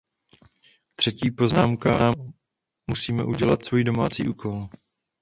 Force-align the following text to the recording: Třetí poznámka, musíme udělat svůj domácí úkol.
Třetí 0.95 1.31
poznámka, 1.31 2.11
musíme 2.87 3.23
udělat 3.25 3.65
svůj 3.65 3.83
domácí 3.83 4.27
úkol. 4.29 4.69